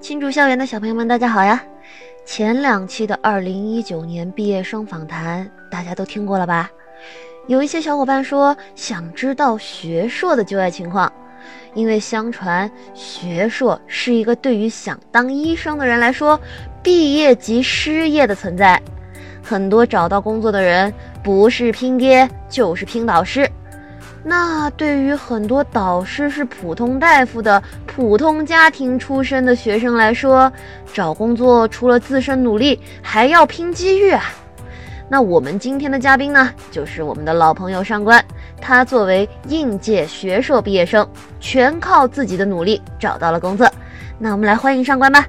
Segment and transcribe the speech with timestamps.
[0.00, 1.62] 青竹校园的小朋友们，大家好呀！
[2.24, 6.70] 前两期的二零一九年毕业生访谈，大家都听过了吧？
[7.46, 11.12] 有一些小伙伴说想知道学硕的就业情况，
[11.74, 16.40] 因为相传学硕是一个对于想当医生的人来说，
[16.82, 18.80] 毕业即失业的存在。
[19.42, 20.92] 很多找到工作的人，
[21.22, 23.48] 不是拼爹就是拼导师。
[24.22, 30.52] 那对于很多导师是普通大夫的普通家庭出身的学生来说，
[30.92, 34.22] 找工作除了自身努力，还要拼机遇啊。
[35.08, 38.24] 那我们今天的嘉宾呢，就是我们的老朋友上官。
[38.60, 41.08] 他作为应届学硕毕业生，
[41.40, 43.66] 全靠自己的努力找到了工作。
[44.18, 45.26] 那我们来欢迎上官吧。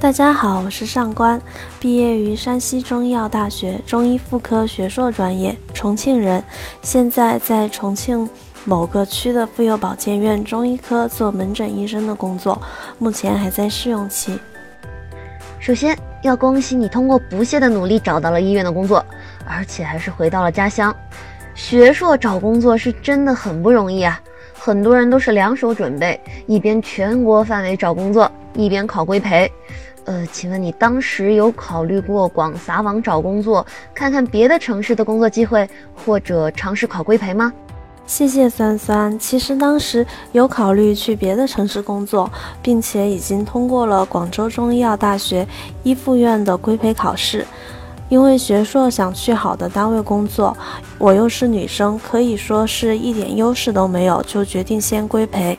[0.00, 1.42] 大家好，我是上官，
[1.80, 6.40] 毕业于山西中医药大学中医妇科学硕专业，重庆人，
[6.82, 8.28] 现在在重庆
[8.64, 12.62] 某个区的妇幼保健院中医科做门诊医生的工作，
[12.98, 14.38] 目前还在试用期。
[15.58, 19.04] 首先要恭喜你通过不懈的努力找到了医院的工作，
[19.44, 20.94] 而且还是回到了家乡。
[21.56, 24.20] 学硕找工作是真的很不容易啊，
[24.56, 29.50] 很多人都是两手准备，一边全国范围找工作，一边考规培。
[30.08, 33.64] 呃，请问你当时有考虑过广撒网找工作，
[33.94, 37.52] 看看别的城市的工作机会，或者尝试考规培吗？
[38.06, 39.18] 谢谢酸酸。
[39.18, 42.30] 其实当时有考虑去别的城市工作，
[42.62, 45.46] 并且已经通过了广州中医药大学
[45.82, 47.46] 一附院的规培考试。
[48.08, 50.56] 因为学硕想去好的单位工作，
[50.96, 55.58] 我又是女生，可以说是一点优势都没有，就决定先规培。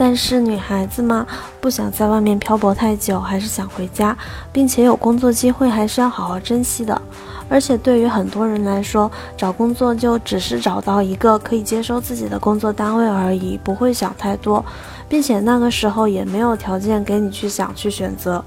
[0.00, 1.26] 但是女孩子嘛，
[1.60, 4.16] 不想在外面漂泊太久，还是想回家，
[4.50, 7.02] 并且有工作机会还是要好好珍惜的。
[7.50, 14.64] 而且对于很多人来说，找工作就只是找到一个可以接收自己的工作单位而已，不会想太多，
[15.06, 18.42] 并且那个时候也没有条件给你去想去选择。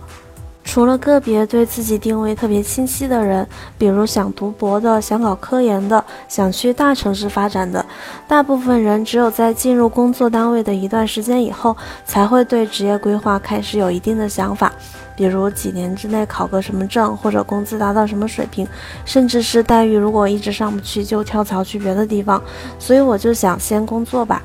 [0.73, 7.86] 除了个别对自己定位特别清晰的人，比如想读博的、想搞科研的、想去大城市发展的，
[8.27, 11.77] 大部分人只有在进入工作单位的一段时间以后，
[12.08, 14.73] 才会对职业规划开始有一定的想法，
[15.15, 18.67] 比如几年之内考个什么证，或者工资达到什么水平，
[19.05, 22.42] 甚至是待遇如果一直上不去就跳槽去别的地方。
[22.80, 24.42] 所以我就想先工作吧。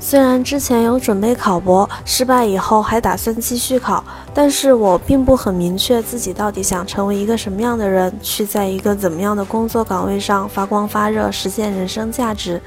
[0.00, 12.60] 虽然之前有准备考博，失败以后还打算继续考，但是我并不很明确自己到底想成为一个什么样的人，去在一个怎么样的工作岗位上发光发热，实现人生价值。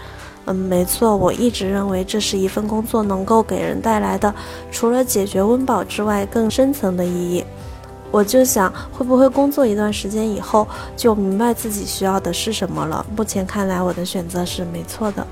[0.45, 4.33] 嗯，没错，我一直认为这是一份工作能够给人带来的，
[4.71, 7.43] 除了解决温饱之外更深层的意义。
[8.11, 10.67] 我就想，会不会工作一段时间以后，
[10.97, 13.05] 就明白自己需要的是什么了？
[13.15, 15.25] 目前看来，我的选择是没错的。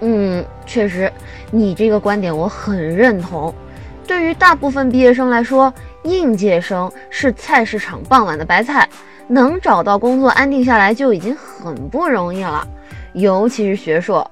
[0.00, 1.12] 嗯，确实，
[1.50, 3.54] 你这个观点我很认同。
[4.06, 5.72] 对于大部分毕业生来说，
[6.02, 8.88] 应届生是菜市场傍晚的白菜，
[9.28, 12.66] 能找到工作安定下来就已经很不容易了。
[13.12, 14.28] 尤其是学硕，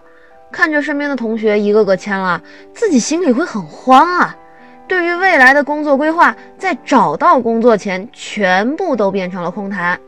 [0.50, 2.40] 看着身边的同学一个个签了，
[2.72, 4.34] 自己心里会很慌啊。
[4.88, 10.00] 对于未来的工作规划，在找到工作前，全部都变成了空谈。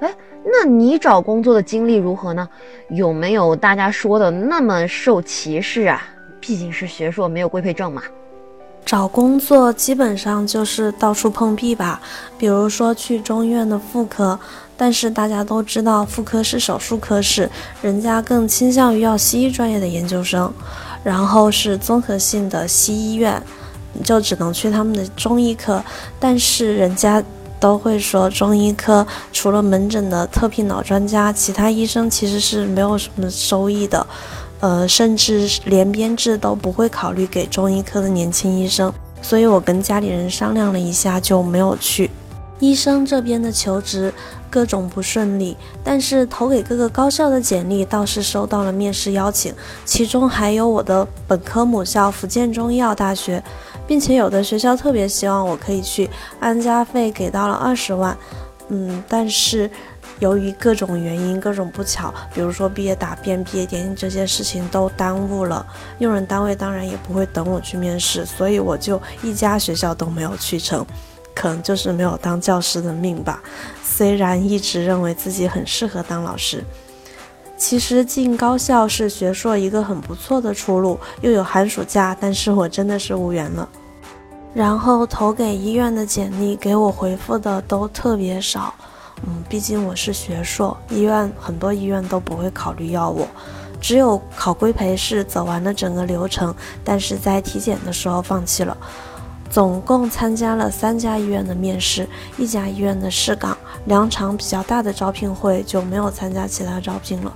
[0.00, 0.10] 哎。
[0.48, 2.48] 那你找工作的经历如何呢？
[2.90, 6.00] 有没有大家说的那么受歧视啊？
[6.40, 8.00] 毕竟是学硕，没有规培证嘛。
[8.84, 12.00] 找工作基本上就是到处碰壁吧。
[12.38, 14.38] 比如说去中医院的妇科，
[14.76, 17.50] 但是大家都知道妇科是手术科室，
[17.82, 20.52] 人家更倾向于要西医专业的研究生。
[21.02, 23.42] 然后是综合性的西医院，
[23.92, 25.82] 你就只能去他们的中医科，
[26.20, 27.20] 但是人家。
[27.58, 34.06] 都会说中医科除了门诊的特聘老专家，其他医生其实是没有什么收益的，
[34.60, 38.92] 呃，甚至连编制都不会考虑给中医科的年轻医生。
[39.22, 42.10] 所以我跟家里人商量了一下，就没有去。
[42.58, 44.12] 医生这边的求职
[44.50, 53.42] 各种不顺利，但是投给各个高校的简历倒是收到了面试邀请，其中还有我的本科母校福建中医药大学。
[53.88, 56.10] 并且有的学校特别希望我可以去，
[56.40, 58.18] 安家费给到了二十万，
[58.68, 59.70] 嗯，但是
[60.18, 65.64] 由于各种原因、各种不巧，比如说毕业答辩、毕业典礼这些事情都耽误了，
[66.00, 70.84] 用人单位当然也不会等我去面试，所以我就一家学校都没有去成，
[71.36, 73.40] 可能就是没有当教师的命吧。
[73.84, 76.64] 虽然一直认为自己很适合当老师。
[77.58, 83.68] 其实进高校是学硕一个很不错的出路，又有寒暑假，但是我真的是无缘了。
[84.52, 88.74] 然后投给医院的简历，给我回复的都特别少。
[89.26, 93.26] 嗯，毕竟我是学硕，医院很多医院都不会考虑要我。
[93.80, 96.54] 只有考规培是走完了整个流程，
[96.84, 98.76] 但是在体检的时候放弃了。
[99.50, 102.06] 总共参加了三家医院的面试，
[102.36, 103.56] 一家医院的试岗，
[103.86, 107.32] 两场比较大的招聘会就没有参加其他招聘了。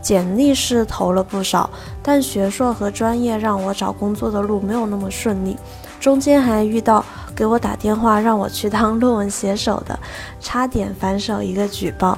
[0.00, 1.68] 简历是投了不少，
[2.02, 5.56] 但学硕和专业让我找工作的路没有那么顺利，
[5.98, 9.98] 中间还遇到给我打电话让我去当论文写手的，
[10.40, 12.16] 差点反手一个举报。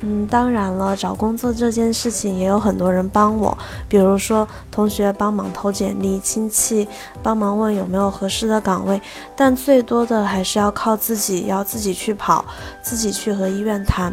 [0.00, 3.58] 嗯，当然了，找工作这件事情也有很多人帮我，
[3.88, 6.86] 比如说同学帮忙投简历，亲戚
[7.20, 9.02] 帮忙问有没有合适的岗位，
[9.34, 12.44] 但最多的还是要靠自己，要自己去跑，
[12.80, 14.12] 自己去和医院谈。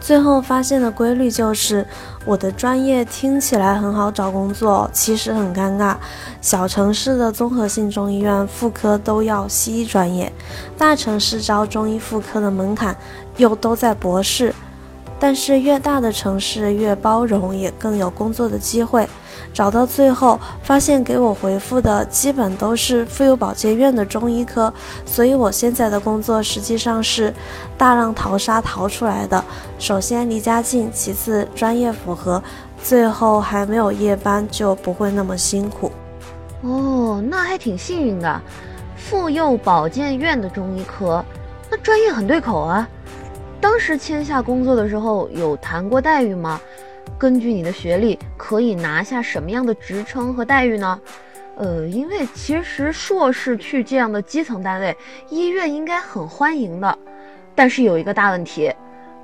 [0.00, 1.86] 最后发现的规律就是，
[2.24, 5.96] 我的专业听起来很好找工作，其实很尴尬。
[6.40, 10.32] 小城市的综合性中医院妇科都要西医专业，
[10.78, 12.96] 大城市招中医妇科的门槛
[13.36, 14.54] 又都在博士。
[15.24, 19.08] 但是越大的城市越包容，也更有工作的机会。
[19.54, 24.70] 找到最后，发现给我回复的基本都是妇幼保健院的中医科，
[25.06, 27.32] 所以我现在的工作实际上是
[27.78, 29.42] 大浪淘沙淘出来的。
[29.78, 32.42] 首先离家近，其次专业符合，
[32.82, 35.90] 最后还没有夜班，就不会那么辛苦。
[36.60, 38.42] 哦，那还挺幸运的。
[38.94, 41.24] 妇幼保健院的中医科，
[41.70, 42.86] 那专业很对口啊。
[43.64, 46.60] 当时签下工作的时候有谈过待遇吗？
[47.16, 51.00] 根据你的学历，可以拿下什么样的职称和待遇呢？
[51.56, 54.94] 呃，因为其实硕士去这样的基层单位，
[55.30, 56.98] 医院应该很欢迎的。
[57.54, 58.70] 但是有一个大问题，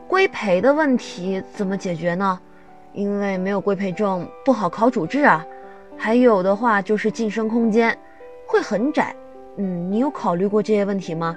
[0.08, 2.40] 规培的问题怎么解决呢？
[2.94, 5.44] 因为没有规培证，不好考主治啊。
[5.98, 7.94] 还有的话就是晋升空间
[8.46, 9.14] 会很窄。
[9.58, 11.36] 嗯，你有考虑过这些问题吗？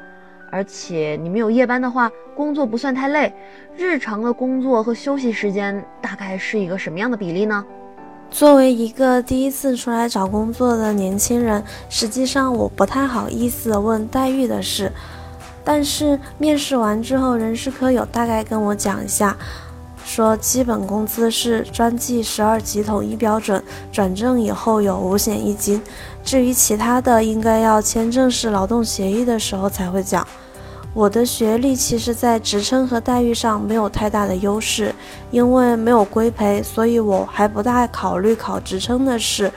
[0.53, 3.33] 而且你们有夜班的话，工作不算太累。
[3.75, 7.65] 日常的工作和休息时间大概是一个什么样的比例呢？
[8.29, 14.91] 作为一个第一次出来找工作的年轻人，实际上我不太好意思问待遇的事。
[15.63, 19.35] 但是面试完之后，人事科有大概跟我讲一下，
[20.05, 25.81] 说基本工资是专技十二级统一标准，转正以后有五险一金。
[26.23, 30.25] 至于其他的，应该要签正式劳动协议的时候才会讲。
[30.93, 34.93] 我的学历其实，在职称和待遇上没有太大的优势，
[35.31, 39.51] 因为没有规培，所以我还不大考虑考职称的事。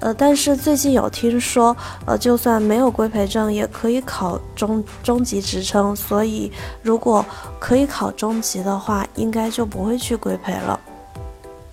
[0.00, 6.52] 呃，但是最近有听说，呃，就算没有规培证，也可以考中中级职称，所以
[6.82, 7.24] 如果
[7.58, 10.78] 可以考中级的话，应该就不会去规培了。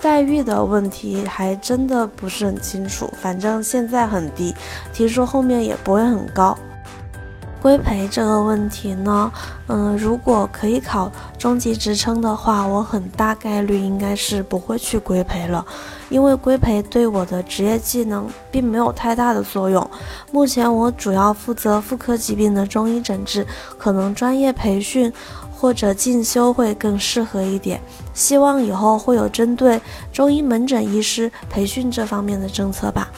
[0.02, 4.54] 待遇的问题还真的不是很清楚，反正现在很低，
[4.94, 6.58] 听说后面也不会很高。
[7.62, 9.32] 规培这个问题呢，
[9.66, 15.66] 嗯，如果可以考中级职称的话，我很大概率应该是不会去规培了，
[16.10, 19.90] 因为规培对我的职业技能并没有太大的作用。
[20.32, 23.44] 目前我主要负责妇科疾病的中医诊治，
[23.80, 25.12] 可能专业培训
[25.56, 27.80] 或者进修会更适合一点。
[28.14, 29.80] 希望以后会有针对
[30.12, 33.10] 中医门诊医师培训这方面的政策吧。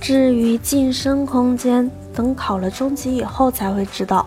[0.00, 4.26] 至于晋升空间，等考了中级以后才会知道。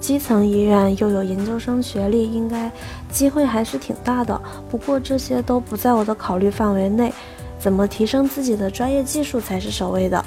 [0.00, 2.70] 基层医院又有研究生学历，应该
[3.10, 4.38] 机会还是挺大的。
[4.70, 7.12] 不过这些都不在我的考虑范围内。
[7.58, 10.22] 怎么提升自己的专业技术才是首位的。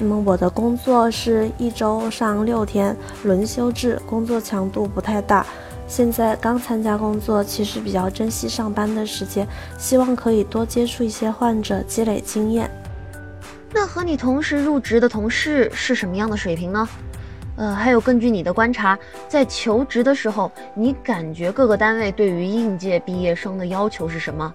[0.00, 5.46] 那么我的工作是一周上六天，轮休制，工作强度不太大。
[5.92, 9.46] 现在刚参加工作，其实比较珍惜上班的时间，
[9.76, 12.70] 希望可以多接触一些患者，积累经验。
[13.74, 16.88] 那和你同时入职的同事是什么样的水平呢？
[17.56, 24.50] 呃，还有根据你的观察，在求职的时候，你感觉各个单位对于应届毕业生的要求是什么？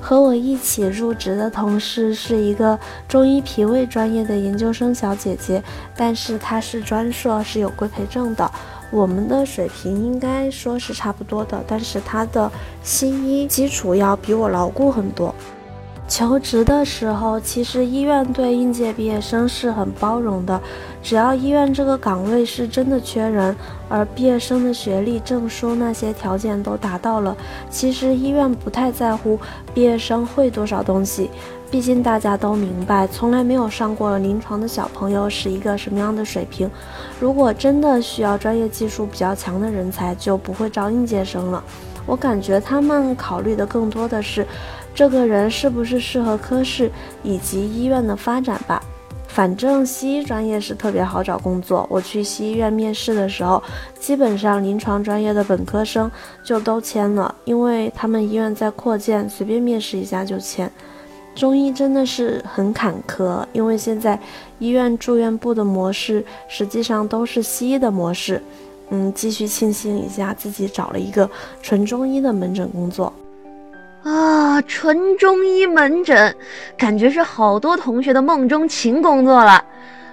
[0.00, 5.60] 和我一起入职的同事是一个中医脾胃专业的研究生小姐姐，
[5.96, 8.48] 但是她是专硕，是有规培证的。
[8.90, 12.50] 我们的水平应该说是差不多的，但是他的
[12.82, 15.34] 西医基础要比我牢固很多。
[16.08, 20.60] 求职的时候，其实医院对应届毕业生是很包容的，
[21.02, 23.56] 只要医院这个岗位是真的缺人，
[23.88, 27.36] 而毕业生的学历、证书那些条件都达到了，
[27.68, 29.36] 其实医院不太在乎
[29.74, 31.28] 毕业生会多少东西。
[31.70, 36.70] 毕竟大家都明白，从来没有上过临床的小朋友是一个什么样的水平。
[37.20, 41.62] 如果真的需要专业技术比较强的人才，就不会招应届生了。
[42.06, 44.46] 我感觉他们考虑的更多的是。
[44.94, 46.90] 这个人是不是适合科室
[47.22, 48.82] 以及医院的发展吧？
[49.28, 51.86] 反正西医专业是特别好找工作。
[51.90, 53.62] 我去西医院面试的时候，
[54.00, 56.10] 基本上临床专业的本科生
[56.42, 60.72] 就都签了，因为他们医院在扩建，随便面试一下就签。
[61.36, 64.18] 中医真的是很坎坷，因为现在
[64.58, 68.42] 医院住院部的模式实际上都是西医的模式。
[68.88, 71.28] 嗯，继续庆幸一下自己找了一个
[71.60, 73.12] 纯中医的门诊工作。
[74.02, 76.34] 啊，纯中医门诊，
[76.76, 79.62] 感觉是好多同学的梦中情工作了。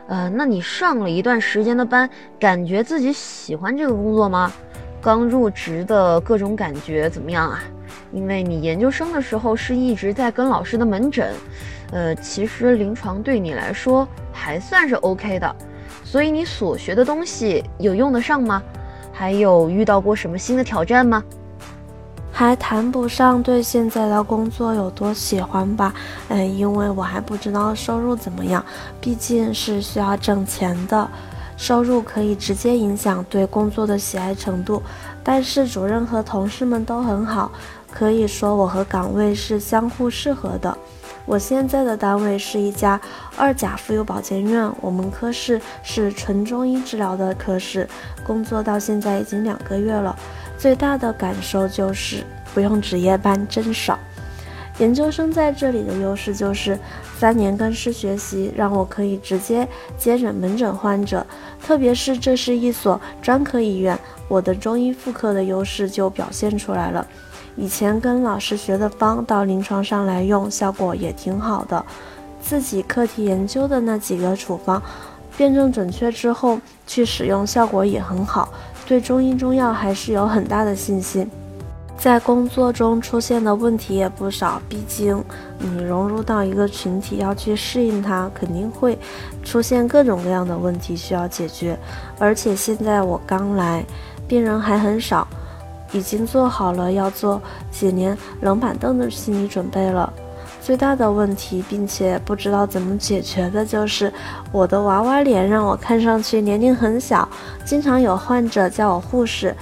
[0.07, 4.51] 呃，那你上了一段时间的班，感觉自己喜欢这个工作吗？
[4.99, 7.63] 刚入职的各种感觉怎么样啊？
[8.13, 11.33] 因为你研究生的时候是一直在跟老师的门诊，
[11.91, 15.55] 呃，其实临床对你来说还算是 OK 的，
[16.03, 18.61] 所以你所学的东西有用得上吗？
[19.11, 21.23] 还有遇到过什么新的挑战吗？
[22.31, 25.93] 还谈不上对现在的工作有多喜欢吧，
[26.29, 28.63] 嗯，因为我还不知道收入怎么样，
[28.99, 31.07] 毕竟是需要挣钱的，
[31.55, 34.81] 收入可以直接影响对工作的喜爱程度。
[35.23, 37.51] 但是主任和同事们都很好，
[37.93, 40.75] 可以说我和岗位是相互适合的。
[41.25, 42.99] 我现在的单位是一家
[43.37, 47.87] 二甲妇幼保健院，我们科室是纯中医治疗的科室，
[48.25, 50.17] 工作到现在已经两个月了。
[50.57, 52.23] 最大的感受就是
[52.53, 53.97] 不用值夜班，真爽。
[54.79, 56.77] 研究生在这里的优势就是
[57.17, 61.25] 三年跟师学习，让我可以直接接诊门诊患者。
[61.63, 63.97] 特别是这是一所专科医院，
[64.27, 67.05] 我的中医妇科的优势就表现出来了。
[67.55, 71.85] 以前跟老师学的方到临床上来用，效果也挺好的。
[72.41, 74.81] 自己课题研究的那几个处方，
[75.37, 78.49] 辩证准确之后去使用，效果也很好。
[78.85, 81.29] 对中医中药还是有很大的信心，
[81.97, 84.61] 在工作中出现的问题也不少。
[84.67, 85.23] 毕竟
[85.57, 88.97] 你融入到一个群体，要去适应它，肯定会
[89.41, 91.79] 出现各种各样的问题需要解决。
[92.19, 93.85] 而且现在我刚来，
[94.27, 95.25] 病人还很少，
[95.93, 100.11] 已经做好了要做几年冷板凳的心理准备了。
[100.61, 104.11] 最大的问题，并且不知道怎么解决的，就是
[104.51, 107.27] 我的娃娃脸让我看上去年龄很小。
[107.65, 109.53] 经常有患者叫我护士，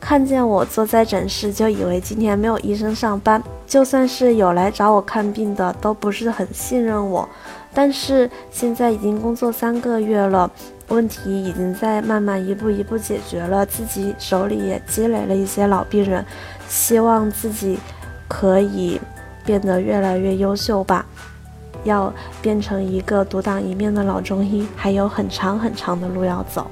[0.00, 3.42] 看见我坐在诊室就以为今天没有医生上班。
[3.66, 7.28] 就算是有来找我看病的，都不是很信任我。
[7.74, 10.50] 但是现在已经工作三个月了，
[10.88, 16.24] 问题已经在慢慢一步一步解决了，自己手里也积累了一些老病人，
[16.68, 17.78] 希望自己
[18.26, 19.00] 可以。
[19.44, 21.06] 变得越来越优秀吧，
[21.82, 26.70] 要变成一个独当一面的老中医，还有很长很长的路要走。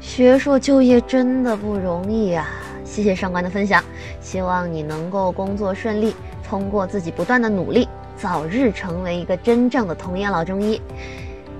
[0.00, 2.48] 学硕就业真的不容易啊！
[2.84, 3.80] 谢谢上官的分享，
[4.20, 10.82] 希望你能够工作顺利，通过自己不断的努力，早日成为一个真正的童颜老中医。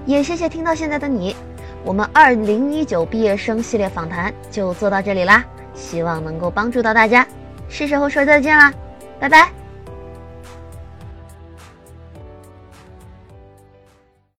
[0.08, 1.36] 也谢谢听到现在的你，
[1.84, 7.26] 我们二零一九毕业生系列访谈就做到这里啦，希望能够帮助到大家，
[7.68, 8.72] 是时候说再见啦，
[9.20, 9.57] 拜拜。